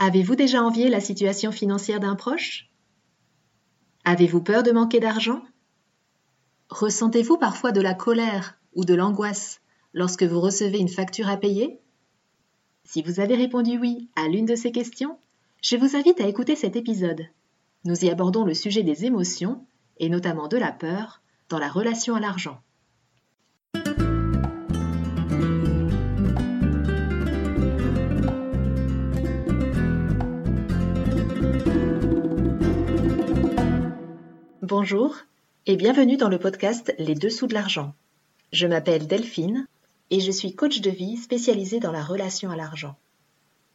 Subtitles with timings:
[0.00, 2.70] Avez-vous déjà envié la situation financière d'un proche?
[4.04, 5.42] Avez-vous peur de manquer d'argent?
[6.70, 9.60] Ressentez-vous parfois de la colère ou de l'angoisse
[9.92, 11.80] lorsque vous recevez une facture à payer?
[12.84, 15.18] Si vous avez répondu oui à l'une de ces questions,
[15.62, 17.26] je vous invite à écouter cet épisode.
[17.84, 22.14] Nous y abordons le sujet des émotions, et notamment de la peur, dans la relation
[22.14, 22.60] à l'argent.
[34.68, 35.16] Bonjour
[35.64, 37.94] et bienvenue dans le podcast Les Dessous de l'argent.
[38.52, 39.66] Je m'appelle Delphine
[40.10, 42.94] et je suis coach de vie spécialisée dans la relation à l'argent.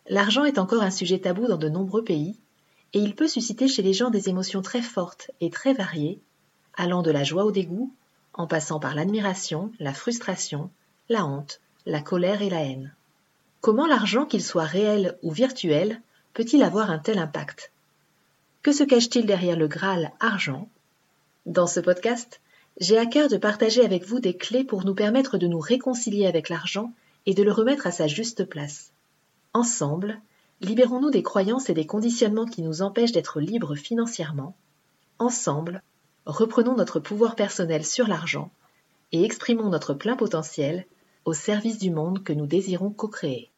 [0.07, 2.37] L'argent est encore un sujet tabou dans de nombreux pays
[2.93, 6.21] et il peut susciter chez les gens des émotions très fortes et très variées,
[6.75, 7.91] allant de la joie au dégoût,
[8.35, 10.69] en passant par l'admiration, la frustration,
[11.09, 12.93] la honte, la colère et la haine.
[13.61, 16.03] Comment l'argent, qu'il soit réel ou virtuel,
[16.35, 17.71] peut-il avoir un tel impact?
[18.61, 20.69] Que se cache-t-il derrière le Graal argent?
[21.45, 22.39] Dans ce podcast,
[22.79, 26.25] j'ai à cœur de partager avec vous des clés pour nous permettre de nous réconcilier
[26.25, 26.93] avec l'argent
[27.25, 28.91] et de le remettre à sa juste place.
[29.53, 30.21] Ensemble,
[30.61, 34.55] libérons-nous des croyances et des conditionnements qui nous empêchent d'être libres financièrement.
[35.19, 35.83] Ensemble,
[36.25, 38.49] reprenons notre pouvoir personnel sur l'argent
[39.11, 40.85] et exprimons notre plein potentiel
[41.25, 43.51] au service du monde que nous désirons co-créer.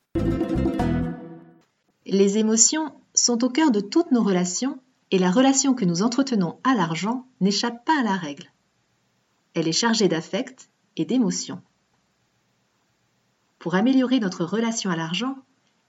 [2.08, 4.80] Les émotions sont au cœur de toutes nos relations
[5.12, 8.52] et la relation que nous entretenons à l'argent n'échappe pas à la règle.
[9.54, 11.62] Elle est chargée d'affect et d'émotions.
[13.60, 15.38] Pour améliorer notre relation à l'argent,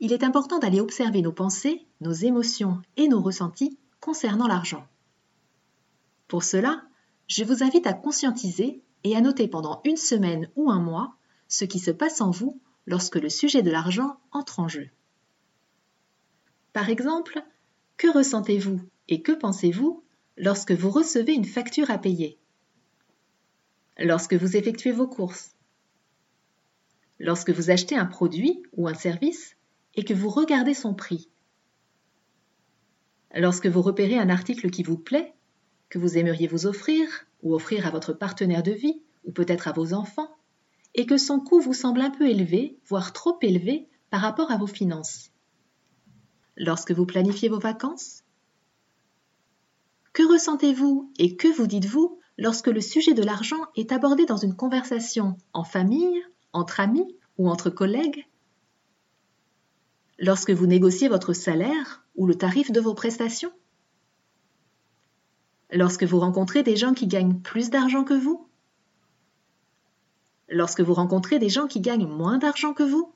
[0.01, 4.87] il est important d'aller observer nos pensées, nos émotions et nos ressentis concernant l'argent.
[6.29, 6.83] Pour cela,
[7.29, 11.17] je vous invite à conscientiser et à noter pendant une semaine ou un mois
[11.49, 14.89] ce qui se passe en vous lorsque le sujet de l'argent entre en jeu.
[16.73, 17.43] Par exemple,
[17.97, 20.03] que ressentez-vous et que pensez-vous
[20.37, 22.39] lorsque vous recevez une facture à payer?
[23.99, 25.55] Lorsque vous effectuez vos courses?
[27.19, 29.57] Lorsque vous achetez un produit ou un service
[29.95, 31.31] et que vous regardez son prix?
[33.35, 35.35] Lorsque vous repérez un article qui vous plaît,
[35.89, 37.07] que vous aimeriez vous offrir
[37.43, 40.31] ou offrir à votre partenaire de vie ou peut-être à vos enfants,
[40.95, 44.57] et que son coût vous semble un peu élevé, voire trop élevé par rapport à
[44.57, 45.31] vos finances?
[46.57, 48.23] Lorsque vous planifiez vos vacances
[50.17, 54.57] que ressentez-vous et que vous dites-vous lorsque le sujet de l'argent est abordé dans une
[54.57, 56.23] conversation en famille,
[56.55, 58.27] entre amis ou entre collègues?
[60.19, 63.53] Lorsque vous négociez votre salaire ou le tarif de vos prestations?
[65.71, 68.49] Lorsque vous rencontrez des gens qui gagnent plus d'argent que vous?
[70.49, 73.13] Lorsque vous rencontrez des gens qui gagnent moins d'argent que vous?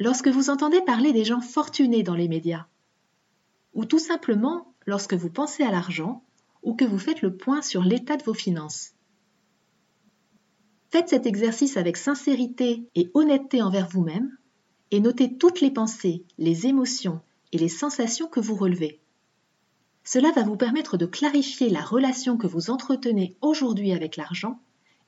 [0.00, 2.66] Lorsque vous entendez parler des gens fortunés dans les médias?
[3.74, 6.22] Ou tout simplement lorsque vous pensez à l'argent
[6.62, 8.92] ou que vous faites le point sur l'état de vos finances.
[10.90, 14.36] Faites cet exercice avec sincérité et honnêteté envers vous-même
[14.90, 17.20] et notez toutes les pensées, les émotions
[17.52, 19.00] et les sensations que vous relevez.
[20.04, 24.60] Cela va vous permettre de clarifier la relation que vous entretenez aujourd'hui avec l'argent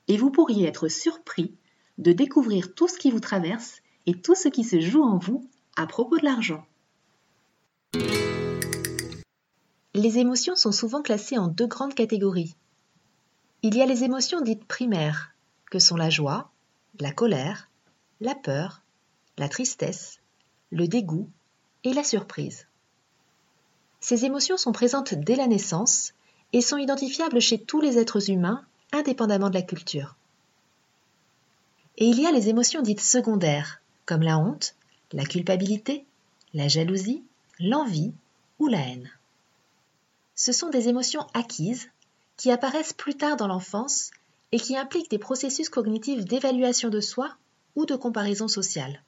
[0.07, 1.53] et vous pourriez être surpris
[1.97, 5.47] de découvrir tout ce qui vous traverse et tout ce qui se joue en vous
[5.75, 6.65] à propos de l'argent.
[9.97, 12.53] Les émotions sont souvent classées en deux grandes catégories.
[13.61, 15.33] Il y a les émotions dites primaires,
[15.71, 16.51] que sont la joie,
[16.99, 17.69] la colère,
[18.19, 18.81] la peur,
[19.37, 20.19] la tristesse,
[20.69, 21.29] le dégoût
[21.85, 22.67] et la surprise.
[24.01, 26.11] Ces émotions sont présentes dès la naissance
[26.51, 30.17] et sont identifiables chez tous les êtres humains, indépendamment de la culture.
[31.97, 34.75] Et il y a les émotions dites secondaires, comme la honte,
[35.13, 36.03] la culpabilité,
[36.53, 37.23] la jalousie,
[37.61, 38.11] l'envie
[38.59, 39.09] ou la haine
[40.35, 41.89] ce sont des émotions acquises
[42.37, 44.11] qui apparaissent plus tard dans l'enfance
[44.51, 47.35] et qui impliquent des processus cognitifs d'évaluation de soi
[47.75, 49.01] ou de comparaison sociale.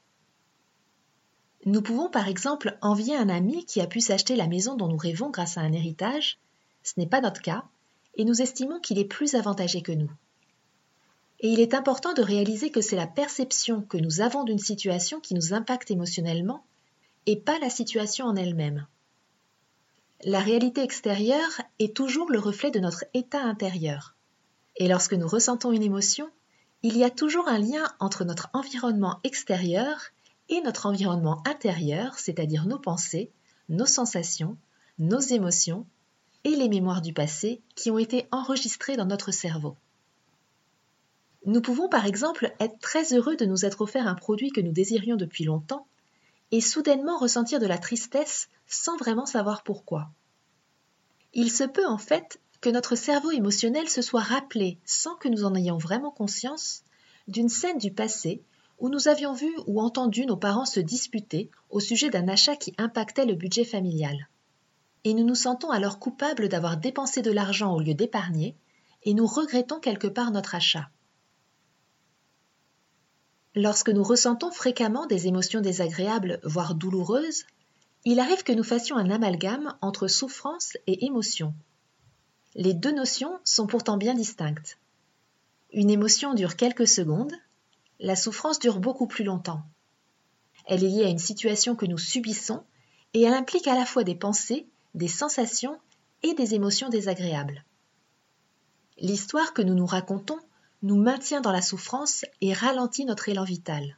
[1.66, 4.98] Nous pouvons par exemple envier un ami qui a pu s'acheter la maison dont nous
[4.98, 6.38] rêvons grâce à un héritage.
[6.84, 7.66] Ce n'est pas notre cas
[8.16, 10.12] et nous estimons qu'il est plus avantagé que nous.
[11.40, 15.20] Et il est important de réaliser que c'est la perception que nous avons d'une situation
[15.20, 16.64] qui nous impacte émotionnellement
[17.26, 18.88] et pas la situation en elle-même.
[20.24, 24.16] La réalité extérieure est toujours le reflet de notre état intérieur.
[24.76, 26.30] Et lorsque nous ressentons une émotion,
[26.82, 30.00] il y a toujours un lien entre notre environnement extérieur
[30.50, 33.32] et notre environnement intérieur, c'est-à-dire nos pensées,
[33.70, 34.58] nos sensations,
[34.98, 35.86] nos émotions
[36.44, 39.76] et les mémoires du passé qui ont été enregistrées dans notre cerveau.
[41.46, 44.72] Nous pouvons par exemple être très heureux de nous être offert un produit que nous
[44.72, 45.88] désirions depuis longtemps
[46.52, 50.10] et soudainement ressentir de la tristesse sans vraiment savoir pourquoi.
[51.34, 55.44] Il se peut en fait que notre cerveau émotionnel se soit rappelé, sans que nous
[55.44, 56.84] en ayons vraiment conscience,
[57.28, 58.42] d'une scène du passé
[58.80, 62.74] où nous avions vu ou entendu nos parents se disputer au sujet d'un achat qui
[62.78, 64.30] impactait le budget familial.
[65.04, 68.56] Et nous nous sentons alors coupables d'avoir dépensé de l'argent au lieu d'épargner,
[69.04, 70.90] et nous regrettons quelque part notre achat.
[73.60, 77.44] Lorsque nous ressentons fréquemment des émotions désagréables, voire douloureuses,
[78.06, 81.56] il arrive que nous fassions un amalgame entre souffrance et émotion.
[82.54, 84.78] Les deux notions sont pourtant bien distinctes.
[85.74, 87.34] Une émotion dure quelques secondes,
[88.00, 89.64] la souffrance dure beaucoup plus longtemps.
[90.68, 92.64] Elle est liée à une situation que nous subissons
[93.16, 95.80] et elle implique à la fois des pensées, des sensations
[96.22, 97.66] et des émotions désagréables.
[99.00, 100.38] L'histoire que nous nous racontons
[100.84, 103.98] nous maintient dans la souffrance et ralentit notre élan vital.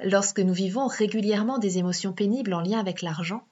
[0.00, 3.46] Lorsque nous vivons régulièrement des émotions pénibles en lien avec l'argent,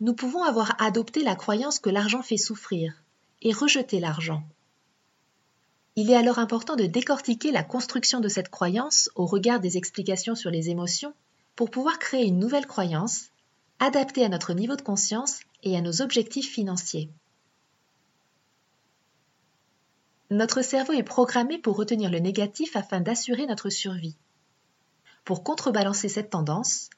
[0.00, 3.02] nous pouvons avoir adopté la croyance que l'argent fait souffrir
[3.42, 4.42] et rejeter l'argent.
[5.96, 10.34] Il est alors important de décortiquer la construction de cette croyance au regard des explications
[10.34, 11.14] sur les émotions
[11.54, 13.26] pour pouvoir créer une nouvelle croyance
[13.78, 17.10] adaptée à notre niveau de conscience et à nos objectifs financiers.
[20.30, 24.16] Notre cerveau est programmé pour retenir le négatif afin d'assurer notre survie.
[25.24, 26.88] Pour contrebalancer cette tendance,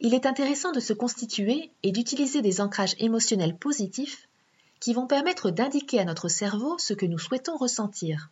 [0.00, 4.28] il est intéressant de se constituer et d'utiliser des ancrages émotionnels positifs
[4.80, 8.30] qui vont permettre d'indiquer à notre cerveau ce que nous souhaitons ressentir.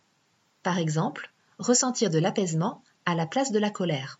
[0.63, 4.19] Par exemple, ressentir de l'apaisement à la place de la colère.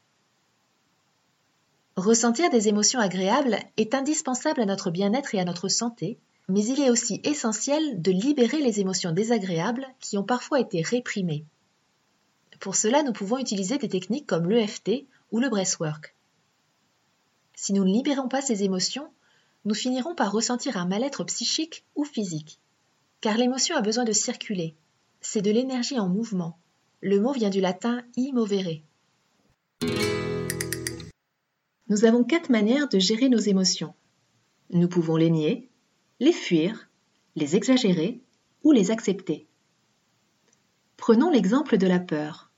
[1.95, 6.81] Ressentir des émotions agréables est indispensable à notre bien-être et à notre santé, mais il
[6.81, 11.45] est aussi essentiel de libérer les émotions désagréables qui ont parfois été réprimées.
[12.59, 16.15] Pour cela, nous pouvons utiliser des techniques comme l'EFT ou le breathwork.
[17.55, 19.09] Si nous ne libérons pas ces émotions,
[19.65, 22.59] nous finirons par ressentir un mal-être psychique ou physique.
[23.21, 24.75] Car l'émotion a besoin de circuler,
[25.21, 26.57] c'est de l'énergie en mouvement.
[27.01, 28.81] Le mot vient du latin immovere.
[31.89, 33.93] Nous avons quatre manières de gérer nos émotions.
[34.71, 35.68] Nous pouvons les nier,
[36.19, 36.89] les fuir,
[37.35, 38.21] les exagérer
[38.63, 39.47] ou les accepter.
[40.97, 42.51] Prenons l'exemple de la peur.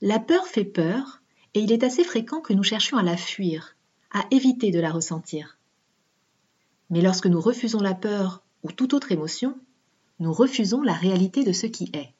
[0.00, 1.22] La peur fait peur
[1.54, 3.76] et il est assez fréquent que nous cherchions à la fuir,
[4.10, 5.58] à éviter de la ressentir.
[6.90, 9.56] Mais lorsque nous refusons la peur ou toute autre émotion,
[10.18, 12.12] nous refusons la réalité de ce qui est.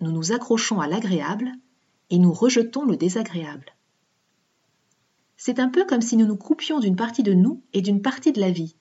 [0.00, 1.50] Nous nous accrochons à l'agréable
[2.10, 3.72] et nous rejetons le désagréable.
[5.38, 8.32] C'est un peu comme si nous nous coupions d'une partie de nous et d'une partie
[8.32, 8.76] de la vie.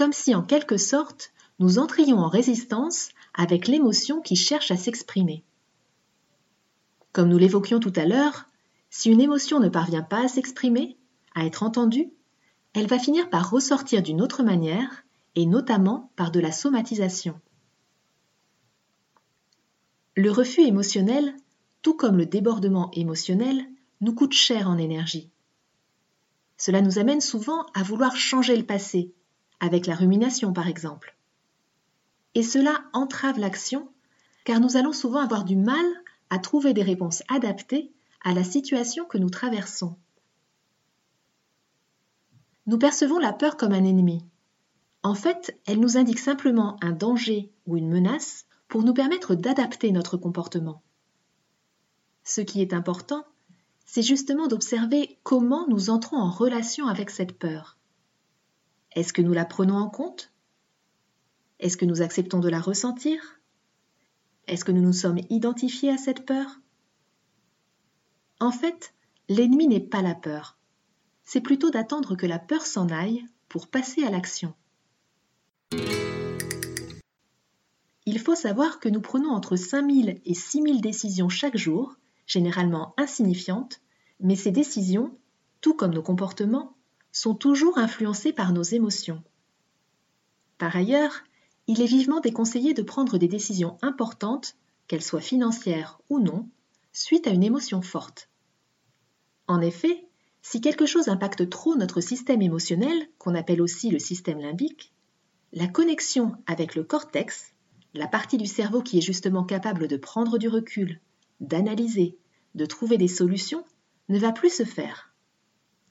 [0.00, 5.44] Comme si en quelque sorte nous entrions en résistance avec l'émotion qui cherche à s'exprimer.
[7.12, 8.48] Comme nous l'évoquions tout à l'heure,
[8.88, 10.96] si une émotion ne parvient pas à s'exprimer,
[11.34, 12.10] à être entendue,
[12.72, 15.04] elle va finir par ressortir d'une autre manière
[15.34, 17.38] et notamment par de la somatisation.
[20.16, 21.36] Le refus émotionnel,
[21.82, 23.66] tout comme le débordement émotionnel,
[24.00, 25.28] nous coûte cher en énergie.
[26.56, 29.12] Cela nous amène souvent à vouloir changer le passé,
[29.60, 31.16] avec la rumination par exemple.
[32.34, 33.88] Et cela entrave l'action,
[34.44, 35.86] car nous allons souvent avoir du mal
[36.30, 37.92] à trouver des réponses adaptées
[38.24, 39.96] à la situation que nous traversons.
[42.66, 44.22] Nous percevons la peur comme un ennemi,
[45.02, 49.92] en fait, elle nous indique simplement un danger ou une menace pour nous permettre d'adapter
[49.92, 50.82] notre comportement.
[52.22, 53.24] Ce qui est important,
[53.86, 57.78] c'est justement d'observer comment nous entrons en relation avec cette peur.
[58.92, 60.32] Est-ce que nous la prenons en compte?
[61.60, 63.40] Est-ce que nous acceptons de la ressentir?
[64.46, 66.60] Est-ce que nous nous sommes identifiés à cette peur?
[68.40, 68.94] En fait,
[69.28, 70.58] l'ennemi n'est pas la peur.
[71.24, 74.54] C'est plutôt d'attendre que la peur s'en aille pour passer à l'action.
[78.06, 83.80] Il faut savoir que nous prenons entre 5000 et 6000 décisions chaque jour, généralement insignifiantes,
[84.18, 85.16] mais ces décisions,
[85.60, 86.74] tout comme nos comportements,
[87.12, 89.22] sont toujours influencées par nos émotions.
[90.58, 91.22] Par ailleurs,
[91.66, 96.48] il est vivement déconseillé de prendre des décisions importantes, qu'elles soient financières ou non,
[96.92, 98.28] suite à une émotion forte.
[99.46, 100.04] En effet,
[100.42, 104.92] si quelque chose impacte trop notre système émotionnel, qu'on appelle aussi le système limbique,
[105.52, 107.52] la connexion avec le cortex,
[107.94, 111.00] la partie du cerveau qui est justement capable de prendre du recul,
[111.40, 112.16] d'analyser,
[112.54, 113.64] de trouver des solutions,
[114.08, 115.09] ne va plus se faire.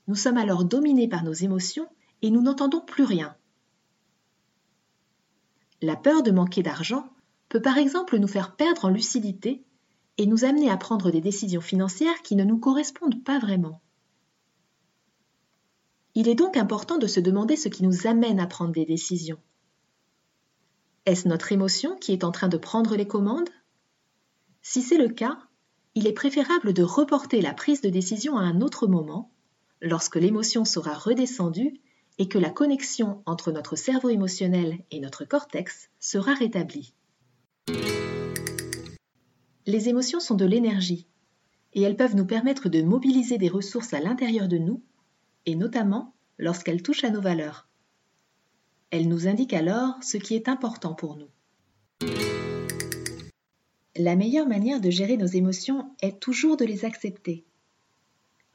[0.10, 1.88] Nous sommes alors dominés par nos émotions
[2.24, 3.38] et nous n'entendons plus rien.
[5.84, 7.08] La peur de manquer d'argent
[7.48, 9.64] peut par exemple nous faire perdre en lucidité
[10.18, 13.84] et nous amener à prendre des décisions financières qui ne nous correspondent pas vraiment.
[16.16, 19.38] Il est donc important de se demander ce qui nous amène à prendre des décisions.
[21.06, 23.52] Est-ce notre émotion qui est en train de prendre les commandes?
[24.64, 25.38] Si c'est le cas,
[25.94, 29.32] il est préférable de reporter la prise de décision à un autre moment,
[29.82, 31.80] lorsque l'émotion sera redescendue
[32.18, 36.94] et que la connexion entre notre cerveau émotionnel et notre cortex sera rétablie.
[39.66, 41.08] Les émotions sont de l'énergie
[41.74, 44.82] et elles peuvent nous permettre de mobiliser des ressources à l'intérieur de nous,
[45.46, 47.68] et notamment lorsqu'elles touchent à nos valeurs.
[48.92, 51.30] Elles nous indiquent alors ce qui est important pour nous.
[53.96, 57.46] La meilleure manière de gérer nos émotions est toujours de les accepter.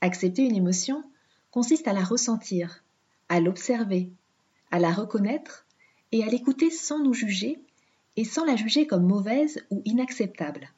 [0.00, 1.04] Accepter une émotion
[1.54, 2.82] consiste à la ressentir,
[3.28, 4.10] à l'observer,
[4.72, 5.66] à la reconnaître
[6.10, 7.62] et à l'écouter sans nous juger
[8.16, 10.72] et sans la juger comme mauvaise ou inacceptable.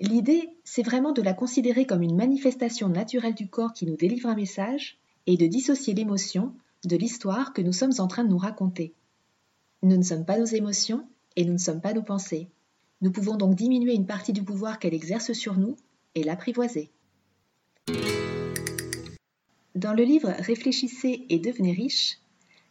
[0.00, 4.28] L'idée, c'est vraiment de la considérer comme une manifestation naturelle du corps qui nous délivre
[4.28, 6.52] un message et de dissocier l'émotion
[6.84, 8.92] de l'histoire que nous sommes en train de nous raconter.
[9.84, 12.48] Nous ne sommes pas nos émotions et nous ne sommes pas nos pensées.
[13.02, 15.76] Nous pouvons donc diminuer une partie du pouvoir qu'elle exerce sur nous
[16.16, 16.90] et l'apprivoiser.
[19.76, 22.16] Dans le livre Réfléchissez et devenez riche,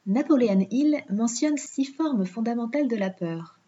[0.08, 3.60] Napoléon Hill mentionne six formes fondamentales de la peur.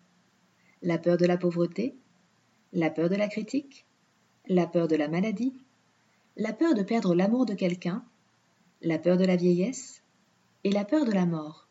[0.82, 1.96] La peur de la pauvreté,
[2.74, 3.86] la peur de la critique,
[4.48, 5.54] la peur de la maladie,
[6.36, 8.04] la peur de perdre l'amour de quelqu'un,
[8.82, 10.02] la peur de la vieillesse
[10.64, 11.68] et la peur de la mort.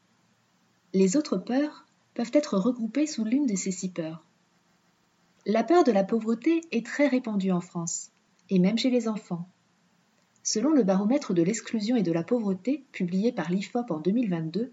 [0.95, 4.25] Les autres peurs peuvent être regroupées sous l'une de ces six peurs.
[5.47, 8.13] La peur de la pauvreté est très répandue en France,
[8.51, 9.49] et même chez les enfants.
[10.47, 14.73] Selon le baromètre de l'exclusion et de la pauvreté publié par l'IFOP en 2022,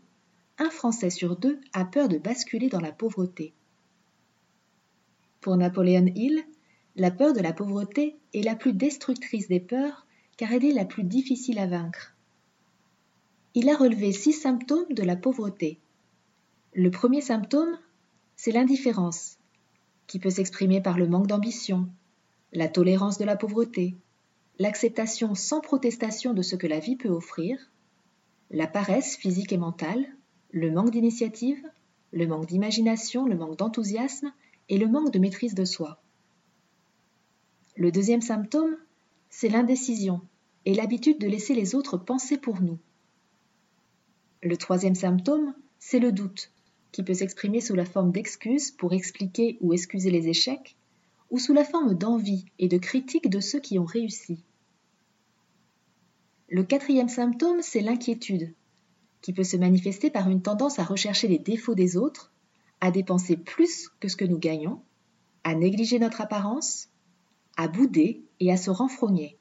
[0.60, 3.54] un Français sur deux a peur de basculer dans la pauvreté.
[5.42, 6.44] Pour Napoléon Hill,
[6.96, 10.06] la peur de la pauvreté est la plus destructrice des peurs
[10.38, 12.14] car elle est la plus difficile à vaincre.
[13.56, 15.80] Il a relevé six symptômes de la pauvreté.
[16.76, 17.80] Le premier symptôme,
[18.36, 19.40] c'est l'indifférence,
[20.06, 21.90] qui peut s'exprimer par le manque d'ambition,
[22.52, 23.96] la tolérance de la pauvreté,
[24.60, 27.58] l'acceptation sans protestation de ce que la vie peut offrir,
[28.52, 30.06] la paresse physique et mentale,
[30.52, 31.64] le manque d'initiative,
[32.12, 34.32] le manque d'imagination, le manque d'enthousiasme
[34.70, 36.02] et le manque de maîtrise de soi.
[37.76, 38.78] Le deuxième symptôme,
[39.30, 40.22] c'est l'indécision
[40.66, 42.78] et l'habitude de laisser les autres penser pour nous.
[44.44, 46.52] Le troisième symptôme, c'est le doute,
[46.92, 50.76] qui peut s'exprimer sous la forme d'excuses pour expliquer ou excuser les échecs,
[51.34, 54.46] ou sous la forme d'envie et de critique de ceux qui ont réussi.
[56.48, 58.54] Le quatrième symptôme, c'est l'inquiétude,
[59.22, 62.32] qui peut se manifester par une tendance à rechercher les défauts des autres,
[62.82, 64.84] à dépenser plus que ce que nous gagnons,
[65.44, 66.90] à négliger notre apparence,
[67.58, 69.40] à bouder et à se renfrogner.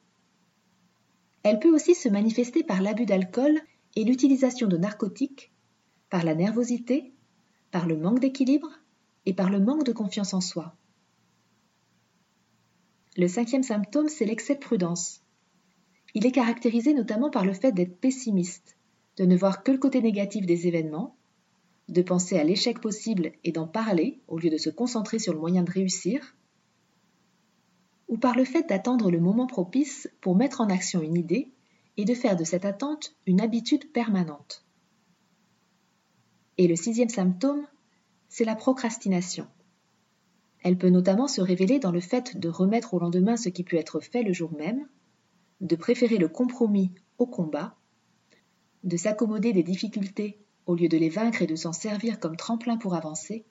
[1.42, 3.60] Elle peut aussi se manifester par l'abus d'alcool
[3.96, 5.52] et l'utilisation de narcotiques,
[6.08, 7.12] par la nervosité,
[7.70, 8.70] par le manque d'équilibre
[9.26, 10.74] et par le manque de confiance en soi.
[13.16, 15.20] Le cinquième symptôme, c'est l'excès de prudence.
[16.14, 18.76] Il est caractérisé notamment par le fait d'être pessimiste,
[19.16, 21.14] de ne voir que le côté négatif des événements,
[21.88, 25.40] de penser à l'échec possible et d'en parler au lieu de se concentrer sur le
[25.40, 26.36] moyen de réussir,
[28.08, 31.50] ou par le fait d'attendre le moment propice pour mettre en action une idée
[31.98, 34.64] et de faire de cette attente une habitude permanente.
[36.56, 37.66] Et le sixième symptôme,
[38.28, 39.46] c'est la procrastination.
[40.62, 43.76] Elle peut notamment se révéler dans le fait de remettre au lendemain ce qui peut
[43.76, 44.88] être fait le jour même,
[45.60, 47.76] de préférer le compromis au combat,
[48.84, 52.76] de s'accommoder des difficultés au lieu de les vaincre et de s'en servir comme tremplin
[52.76, 53.44] pour avancer,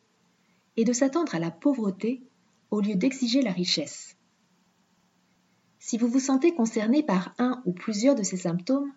[0.78, 2.24] et de s'attendre à la pauvreté
[2.70, 4.16] au lieu d'exiger la richesse.
[5.80, 8.94] Si vous vous sentez concerné par un ou plusieurs de ces symptômes,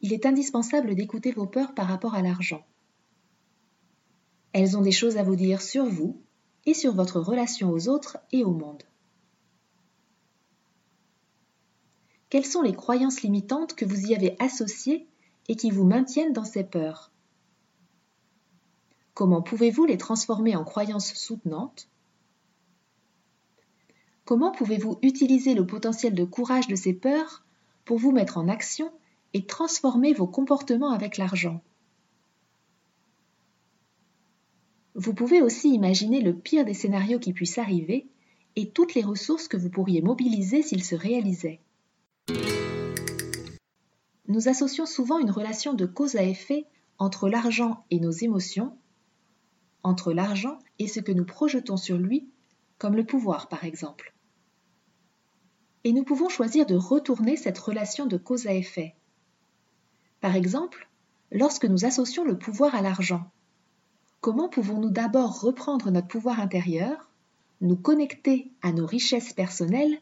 [0.00, 2.64] il est indispensable d'écouter vos peurs par rapport à l'argent.
[4.52, 6.22] Elles ont des choses à vous dire sur vous
[6.66, 8.82] et sur votre relation aux autres et au monde.
[12.30, 15.06] Quelles sont les croyances limitantes que vous y avez associées
[15.48, 17.10] et qui vous maintiennent dans ces peurs?
[19.14, 21.88] Comment pouvez-vous les transformer en croyances soutenantes?
[24.24, 27.44] Comment pouvez-vous utiliser le potentiel de courage de ces peurs
[27.84, 28.90] pour vous mettre en action
[29.34, 31.60] et transformer vos comportements avec l'argent?
[35.04, 38.06] Vous pouvez aussi imaginer le pire des scénarios qui puissent arriver
[38.54, 41.58] et toutes les ressources que vous pourriez mobiliser s'ils se réalisaient.
[44.28, 46.66] Nous associons souvent une relation de cause à effet
[46.98, 48.78] entre l'argent et nos émotions,
[49.82, 52.28] entre l'argent et ce que nous projetons sur lui,
[52.78, 54.14] comme le pouvoir par exemple.
[55.82, 58.94] et nous pouvons choisir de retourner cette relation de cause à effet.
[60.20, 60.88] Par exemple,
[61.32, 63.32] lorsque nous associons le pouvoir à l'argent,
[64.22, 67.10] comment pouvons-nous d'abord reprendre notre pouvoir intérieur,
[67.60, 69.98] nous connecter à nos richesses personnelles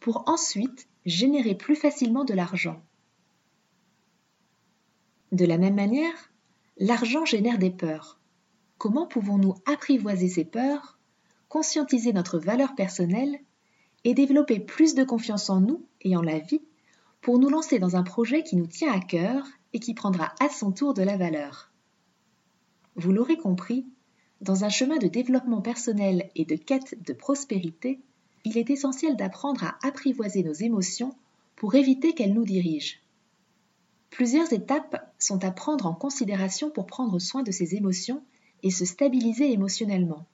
[0.00, 2.80] pour ensuite générer plus facilement de l'argent?
[5.32, 6.30] De la même manière,
[6.76, 8.20] l'argent génère des peurs.
[8.76, 10.98] Comment pouvons-nous apprivoiser ces peurs,
[11.48, 13.40] conscientiser notre valeur personnelle
[14.04, 16.60] et développer plus de confiance en nous et en la vie
[17.22, 20.50] pour nous lancer dans un projet qui nous tient à cœur et qui prendra à
[20.50, 21.70] son tour de la valeur?
[22.96, 23.86] Vous l'aurez compris,
[24.40, 28.00] dans un chemin de développement personnel et de quête de prospérité,
[28.44, 31.14] il est essentiel d'apprendre à apprivoiser nos émotions
[31.56, 32.96] pour éviter qu'elles nous dirigent.
[34.10, 38.22] Plusieurs étapes sont à prendre en considération pour prendre soin de ces émotions
[38.62, 40.26] et se stabiliser émotionnellement.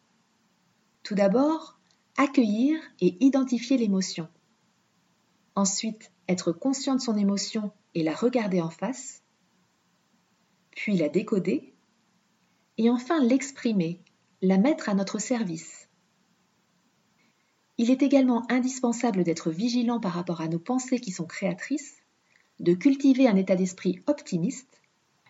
[1.02, 1.78] Tout d'abord,
[2.16, 4.28] accueillir et identifier l'émotion.
[5.54, 9.22] Ensuite, être conscient de son émotion et la regarder en face.
[10.72, 11.69] Puis la décoder.
[12.82, 14.00] Et enfin l'exprimer,
[14.40, 15.86] la mettre à notre service.
[17.76, 21.96] Il est également indispensable d'être vigilant par rapport à nos pensées qui sont créatrices,
[22.58, 24.80] de cultiver un état d'esprit optimiste,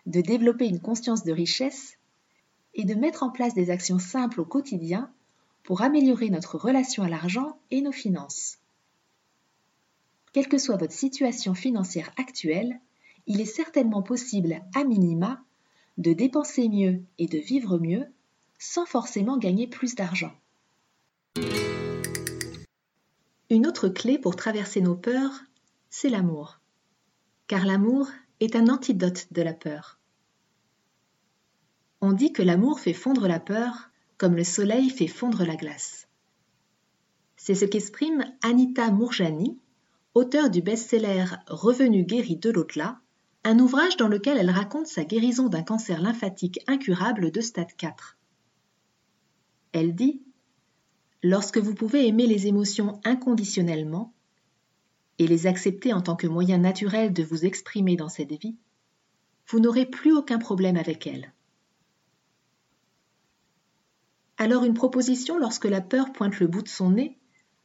[0.05, 1.97] de développer une conscience de richesse
[2.73, 5.11] et de mettre en place des actions simples au quotidien
[5.63, 8.59] pour améliorer notre relation à l'argent et nos finances.
[10.31, 12.79] Quelle que soit votre situation financière actuelle,
[13.27, 15.43] il est certainement possible, à minima,
[15.97, 18.05] de dépenser mieux et de vivre mieux
[18.59, 20.33] sans forcément gagner plus d'argent.
[23.49, 25.41] Une autre clé pour traverser nos peurs,
[25.89, 26.59] c'est l'amour.
[27.47, 28.07] Car l'amour
[28.39, 29.99] est un antidote de la peur.
[31.99, 36.07] On dit que l'amour fait fondre la peur comme le soleil fait fondre la glace.
[37.35, 39.57] C'est ce qu'exprime Anita Mourjani,
[40.13, 43.00] auteure du best-seller Revenu guéri de l'au-delà,
[43.43, 48.17] un ouvrage dans lequel elle raconte sa guérison d'un cancer lymphatique incurable de stade 4.
[49.71, 50.21] Elle dit
[51.23, 54.13] Lorsque vous pouvez aimer les émotions inconditionnellement
[55.19, 58.55] et les accepter en tant que moyen naturel de vous exprimer dans cette vie,
[59.47, 61.33] vous n'aurez plus aucun problème avec elles.
[64.37, 67.19] Alors une proposition lorsque la peur pointe le bout de son nez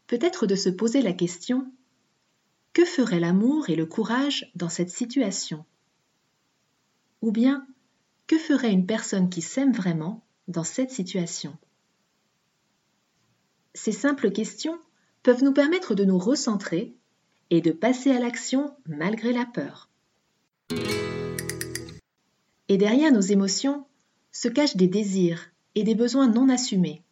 [0.06, 1.72] peut être de se poser la question
[2.74, 5.64] que ferait l'amour et le courage dans cette situation?
[7.26, 7.66] Ou bien,
[8.28, 11.58] que ferait une personne qui s'aime vraiment dans cette situation?
[13.74, 14.78] Ces simples questions
[15.24, 16.94] peuvent nous permettre de nous recentrer
[17.50, 19.90] et de passer à l'action malgré la peur.
[22.68, 23.88] Et derrière nos émotions
[24.30, 27.02] se cachent des désirs et des besoins non assumés.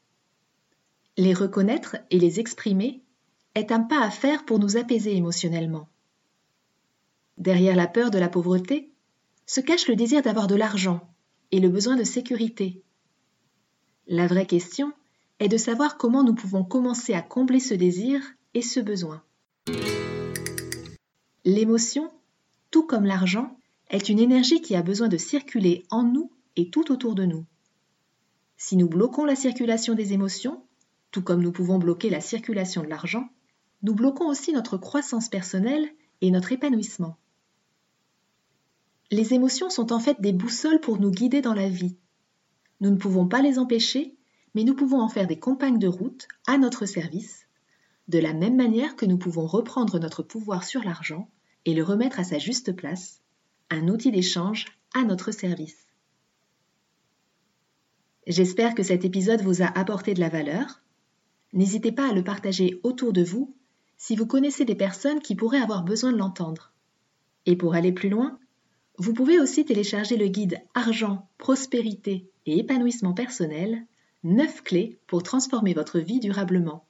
[1.17, 3.03] Les reconnaître et les exprimer
[3.57, 5.89] est un pas à faire pour nous apaiser émotionnellement.
[7.37, 8.94] Derrière la peur de la pauvreté
[9.47, 11.01] se cache le désir d'avoir de l'argent
[11.53, 12.83] et le besoin de sécurité.
[14.07, 14.93] La vraie question
[15.39, 18.21] est de savoir comment nous pouvons commencer à combler ce désir
[18.55, 19.23] et ce besoin.
[21.45, 22.11] L'émotion,
[22.71, 23.59] tout comme l'argent,
[23.91, 27.45] est une énergie qui a besoin de circuler en nous et tout autour de nous.
[28.57, 30.63] Si nous bloquons la circulation des émotions,
[31.11, 33.29] tout comme nous pouvons bloquer la circulation de l'argent,
[33.83, 35.89] nous bloquons aussi notre croissance personnelle
[36.21, 37.19] et notre épanouissement.
[39.15, 41.97] Les émotions sont en fait des boussoles pour nous guider dans la vie.
[42.81, 44.17] Nous ne pouvons pas les empêcher,
[44.57, 47.47] mais nous pouvons en faire des compagnes de route à notre service,
[48.09, 51.31] de la même manière que nous pouvons reprendre notre pouvoir sur l'argent
[51.65, 53.21] et le remettre à sa juste place,
[53.71, 55.87] un outil d'échange à notre service.
[58.27, 60.83] J'espère que cet épisode vous a apporté de la valeur.
[61.53, 63.55] N'hésitez pas à le partager autour de vous
[63.97, 66.73] si vous connaissez des personnes qui pourraient avoir besoin de l'entendre.
[67.47, 68.41] Et pour aller plus loin,
[68.97, 73.85] vous pouvez aussi télécharger le guide Argent, Prospérité et Épanouissement personnel
[74.23, 76.85] 9 clés pour transformer votre vie durablement.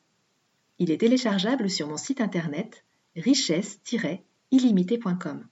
[0.79, 2.85] Il est téléchargeable sur mon site internet
[3.17, 5.47] richesse-illimité.com.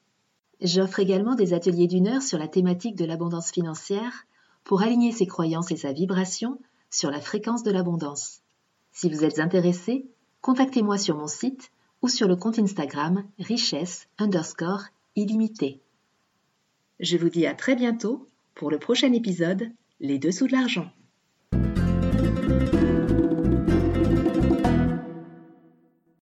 [0.60, 4.26] J'offre également des ateliers d'une heure sur la thématique de l'abondance financière
[4.62, 6.58] pour aligner ses croyances et sa vibration
[6.90, 8.42] sur la fréquence de l'abondance.
[8.92, 10.04] Si vous êtes intéressé,
[10.42, 11.70] contactez-moi sur mon site
[12.02, 14.82] ou sur le compte Instagram richesse underscore
[15.16, 15.80] illimité.
[17.00, 20.90] Je vous dis à très bientôt pour le prochain épisode Les dessous de l'argent.